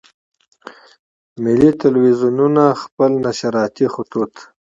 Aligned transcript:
ملي 1.43 1.71
ټلویزیونونه 1.81 2.63
خپل 2.81 3.11
نشراتي 3.25 3.87
خطوط. 3.93 4.33